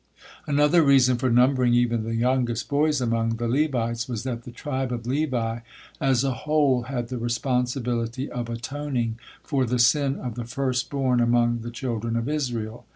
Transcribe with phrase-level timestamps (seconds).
[0.47, 4.91] Another reason for numbering even the youngest boys among the Levites was that the tribe
[4.91, 5.59] of Levi
[5.99, 11.19] as a whole had the responsibility of atoning for the sin of the first born
[11.19, 12.87] among the children of Israel.